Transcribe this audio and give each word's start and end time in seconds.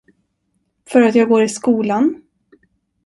För 0.91 1.01
att 1.01 1.15
jag 1.15 1.29
går 1.29 1.43
i 1.43 1.49
skolan. 1.49 2.21